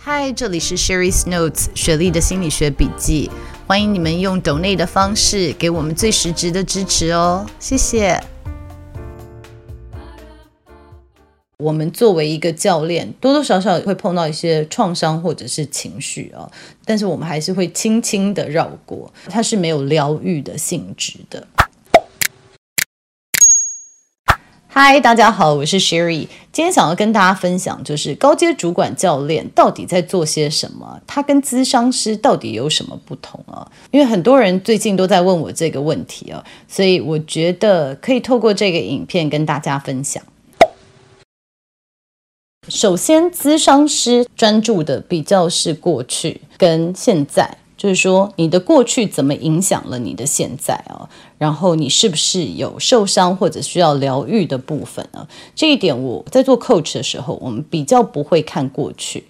[0.00, 3.28] 嗨，这里是 Sherry's Notes 雪莉的心理学笔记，
[3.66, 8.22] 欢迎你们用 donate 的方式给我们最实质的支持哦，谢谢。
[11.58, 16.48] 我们作为一个教练，多多少少会碰到一些创伤或者是情绪啊，
[16.84, 21.44] 但是我们还是会轻轻的绕过，它是没有疗愈的性质的。
[24.80, 26.28] 嗨，大家好，我是 Sherry。
[26.52, 31.00] 今天想要跟大家分享，就是高阶主管教练到底在做些什么？
[31.04, 33.68] 他跟咨商师到底有什么不同啊？
[33.90, 40.22] 因为很多人最近都在问我这个问题啊，所以我觉得可以透过这个影片跟大家分享。
[42.68, 47.58] 首先，咨商师专注的比较是过去跟现在。
[47.78, 51.08] 就是说，你的过去怎么影响了你的现在啊？
[51.38, 55.26] 然后你是不是有受伤或者需要疗愈的部分啊？
[55.54, 59.24] 这一点我在做 coach 的时候，我们比较不会看过去，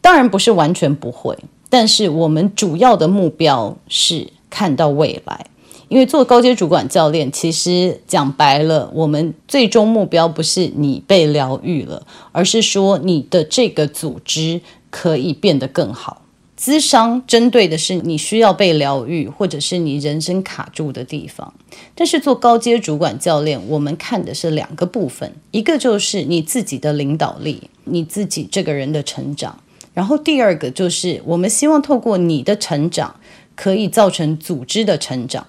[0.00, 1.36] 当然不是完全不会，
[1.68, 5.46] 但是我们主要的目标是看到未来。
[5.88, 14.60] 因为做高阶主管教练，其实讲白了，我们最终目标不是你被疗愈了，而是说你的这个组织
[14.90, 16.20] 可以变得更好。
[16.58, 21.54] 咨商针对的是你需要被疗愈，或者是你人生卡住的地方。
[21.94, 29.62] 但是做高阶主管教练，我们看的是两个部分，一个就是你自己的领导力，你自己这个人的成长。
[29.94, 33.14] 然后第二个就是我们希望透过你的成长，
[33.54, 35.46] 可以造成组织的成长。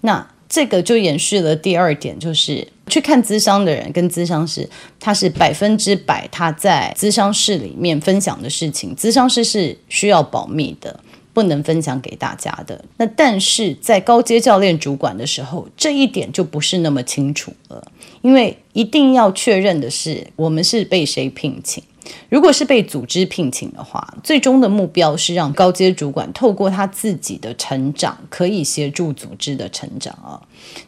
[0.00, 0.28] 那。
[0.52, 4.68] 这个就延续了第二点，就是去看咨商的人跟咨商师，
[5.00, 11.00] 他是百分之百他在咨商室里面分享的事情，咨商师是需要保密的，
[11.32, 12.84] 不能分享给大家的。
[12.98, 21.82] 那但是在高阶教练主管的时候，这一点就不是那么清楚了，因为一定要确认的是，我们是被谁聘请。
[22.28, 30.40] 如果是被组织聘请的话，最终的目标是让高阶主管透过他自己的成长，可以协助组织的成长啊。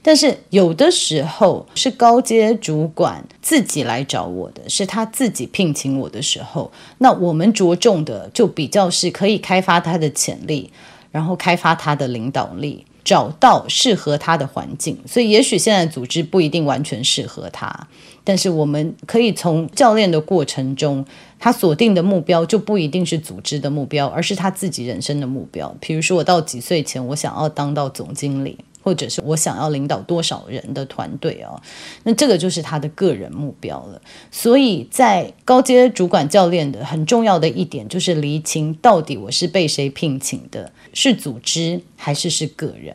[0.02, 10.70] 但是有的时候是高阶主管自己来找我的，是他自己聘请我的时候，那我们着重的就比较是可以开发他的潜力，
[11.10, 12.84] 然后开发他的领导力。
[13.04, 17.86] 找到适合他的环境，所以也许现在组织不一定完全适合他，
[18.24, 21.04] 但是我们可以从教练的过程中，
[21.38, 25.76] 他锁定的目标就不一定是组织的目标，而是他自己人生的目标。
[25.78, 31.58] 比如说，我到几岁前，我想要当到总经理，或者是我想要领导多少人的团队哦，
[32.02, 34.00] 那这个就是他的个人目标了。
[34.30, 40.70] 所以在高阶主管教练的很重要的一点，就是厘清到底我是被谁聘请的。
[40.92, 42.94] 是组织还是是个人？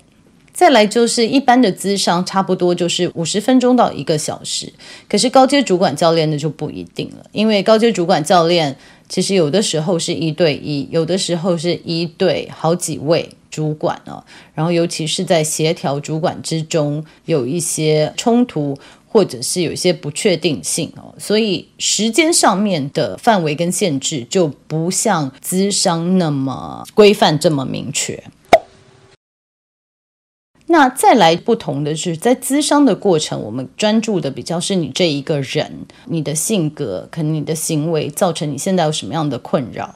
[0.53, 4.71] 再来就是一般的咨商，差不多就是五十分钟到一个小时。
[5.09, 8.75] 可是高阶主管教练的就不一定了，因为高阶主管教练
[9.07, 14.23] 其实有的时候是一对一，有的时候是一对好几位主管哦。
[14.53, 18.77] 然后尤其是在协调主管之中，有一些冲突，
[19.07, 28.23] 或者是有一些不确定性哦，所以时间上面的范围跟限制就不像咨商那么规范这么明确。
[30.71, 39.95] 那再来不同的是，在咨商的过程，我们专注的比较是你这一个人，你的性格，可能你的行为造成你现在有什么样的困扰。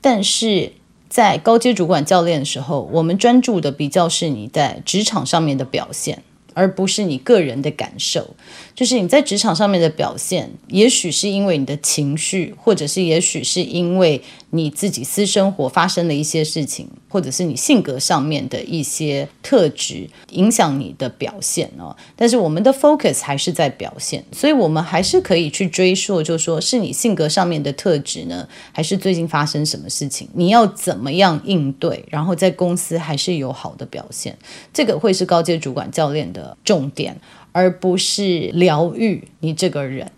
[0.00, 0.72] 但是
[1.08, 6.22] 在高阶主管教练的时候，我们专注的比较是你在职场上面的表现。
[6.54, 8.34] 而不是你个人的感受，
[8.74, 21.94] 就是你在职场上面的表现，也许是因为你的情绪，或者是也许是因为你自己私生活发生的一些事情，或者是你性格上面的一些特质影响你的表现哦。
[22.16, 30.28] 但是我们的 focus 还是在表现，所以我们还是可以去追溯，就是说是你性格上面的特质呢，还是最近发生什么事情？
[30.32, 32.04] 你要怎么样应对？
[32.08, 34.36] 然后在公司还是有好的表现，
[34.72, 37.20] 这个会是高阶主管教练的重点，
[37.52, 40.10] 而不是疗愈你这个人。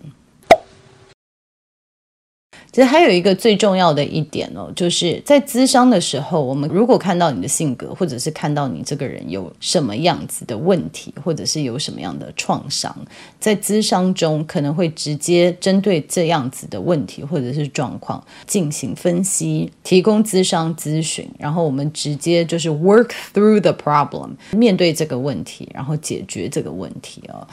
[2.85, 12.94] 还有一个最重要的一点哦，就是在咨商的时候，我们如果看到你的性格，或者是看到你这个人有什么样子的问题，或者是有什么样的创伤，
[13.38, 27.47] 在咨商中可能会直接针对这样子的问题或者是状况进行分析，提供咨商咨询，然后我们直接就是 work through the problem，面对这个问题，然后解决这个问题哦。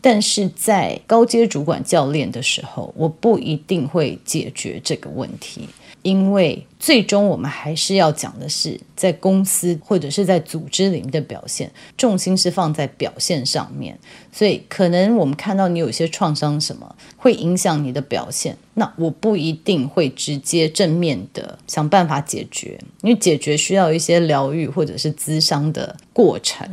[0.00, 5.68] 但是在高阶主管教练的时候，我不一定会解决这个问题，
[6.02, 13.98] 因为最终我们还是要讲的是在公司或者是在组织里面的表现，重心是放在表现上面。
[14.32, 26.68] 所以可能我们看到你有些创伤什么会影响你的表现，那我不一定会直接正面的想办法解决，因为解决需要一些疗愈或者是咨商的过程。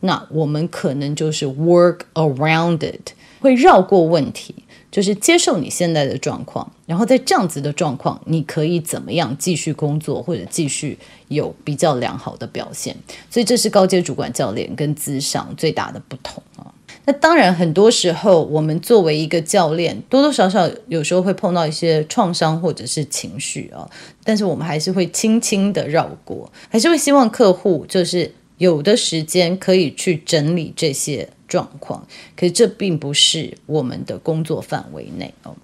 [0.00, 4.52] 那我们可能就是 work around it，会绕过问题，
[4.92, 10.96] 就是接受你现在的状况，然后在这样子的状况，你可以怎么样继续工作，或者继续
[11.28, 12.94] 有比较良好的表现。
[13.30, 16.70] 所以这是高阶主管教练跟资商最大的不同啊。
[17.06, 23.88] 那当然，很多时候我们作为一个教练，多多少少有时候会碰到一些创伤或者是情绪啊，
[24.22, 28.30] 但是我们还是会轻轻的绕过，还是会希望客户就是。
[28.58, 35.54] 有的时间可以去整理这些状况，可是这并不是我们的工作范围内哦。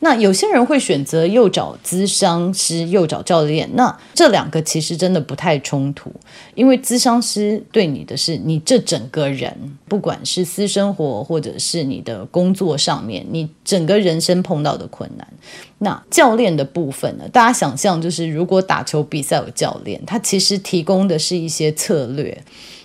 [0.00, 6.12] 那有些人会选择又找咨商师又找教练，那这两个其实真的不太冲突，
[6.54, 9.56] 因为咨商师对你的是你这整个人，
[9.88, 15.26] 不管是私生活或者是你的工作上面，你整个人生碰到的困难。
[15.78, 17.26] 那教练的部分呢？
[17.32, 22.44] 大家想象就是，如果打球比赛有教练，他其实提供的是一些策略。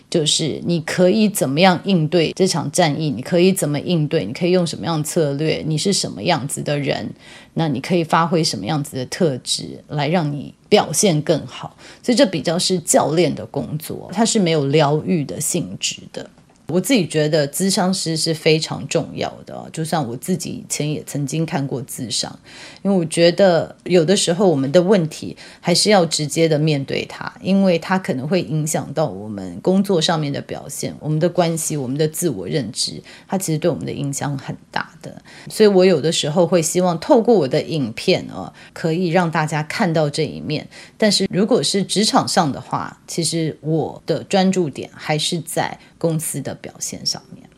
[0.10, 3.12] 就是你可以怎么样应对这场战役？
[3.12, 4.26] 你可以怎么应对？
[4.26, 5.64] 你可以用什么样的策略？
[5.66, 7.12] 你是什么样子的人？
[7.54, 11.76] 那你可以发挥什么样子的特质来让你表现更好？
[12.02, 16.30] 所以这比较是教练的工作，它是没有疗愈的性质的。
[16.70, 22.40] 我自己觉得咨商师是非常重要的，就像我自己以前也曾经看过咨商，
[22.84, 35.22] 因为我觉得有的时候我们的问题还是要直接的面对它，因为它可能会影响到我们工作上面的表现、我们的关系、我们的自我认知，它其实对我们的影响很大的。
[35.50, 40.68] 所以我有的时候会希望透过我的影片哦，可以让大家看到这一面。
[40.98, 47.50] 但是如果是职场上的话，其实我的专注点还是在公司的表现上面。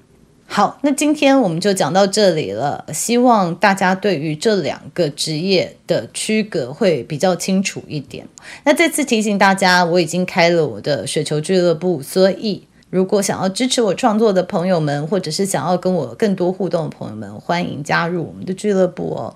[0.45, 2.86] 好，那今天我们就讲到这里了。
[2.94, 8.27] 希望大家对于这两个职业的区隔会比较清楚一点。
[8.65, 19.33] 那再次提醒大家，我已经开了我的雪球俱乐部，所以如果想要支持我创作的朋友们，或者是想要跟我更多互动的朋友们，欢迎加入我们的俱乐部哦。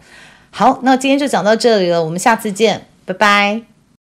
[0.51, 3.74] 好，那今天就讲到这里了，我们下次见，拜拜。